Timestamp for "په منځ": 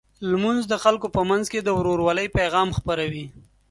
1.15-1.45